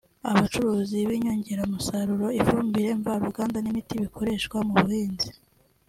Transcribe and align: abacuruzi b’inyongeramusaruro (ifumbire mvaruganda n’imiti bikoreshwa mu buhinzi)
abacuruzi 0.29 0.97
b’inyongeramusaruro 1.07 2.27
(ifumbire 2.39 2.89
mvaruganda 2.99 3.57
n’imiti 3.61 3.93
bikoreshwa 4.03 4.57
mu 4.67 4.73
buhinzi) 4.81 5.29